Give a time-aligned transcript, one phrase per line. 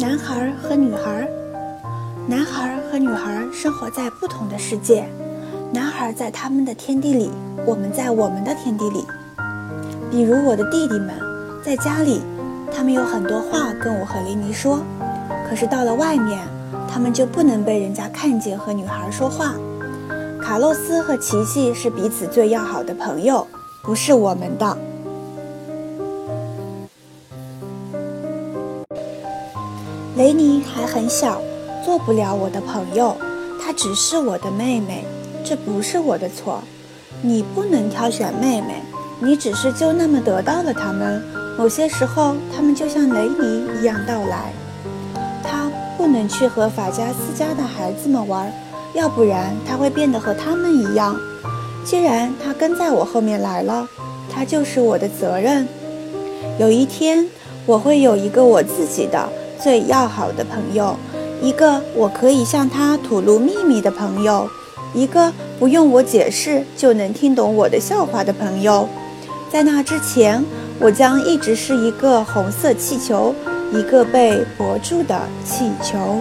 [0.00, 1.28] 男孩和女孩，
[2.26, 5.04] 男孩和女孩生活在不同的世界。
[5.74, 7.30] 男孩在他们的天地里，
[7.66, 9.04] 我们在我们的天地里。
[10.10, 11.10] 比如我的弟弟们，
[11.62, 12.22] 在家里，
[12.74, 14.80] 他们有很多话跟我和雷尼说，
[15.46, 16.38] 可是到了外面，
[16.90, 19.52] 他们就不能被人家看见和女孩说话。
[20.40, 23.46] 卡洛斯和琪琪是彼此最要好的朋友，
[23.82, 24.78] 不是我们的。
[30.16, 31.40] 雷尼还很小，
[31.84, 33.16] 做不了我的朋友，
[33.62, 35.04] 她只是我的妹妹，
[35.44, 36.60] 这不是我的错。
[37.22, 38.82] 你不能挑选妹妹，
[39.20, 41.22] 你只是就那么得到了他们。
[41.56, 44.52] 某些时候，他们就像雷尼一样到来。
[45.44, 48.52] 他不能去和法加斯家的孩子们玩，
[48.94, 51.16] 要不然他会变得和他们一样。
[51.84, 53.88] 既然他跟在我后面来了，
[54.28, 55.68] 他就是我的责任。
[56.58, 57.28] 有一天，
[57.64, 59.28] 我会有一个我自己的。
[59.62, 60.96] 最要好的朋友，
[61.42, 64.48] 一个我可以向他吐露秘密的朋友，
[64.94, 68.88] 一个不用我解释就能听懂我的笑话的朋友。
[69.50, 70.44] 在那之前，
[70.78, 73.34] 我将一直是一个红色气球，
[73.72, 76.18] 一个被泊住的气球。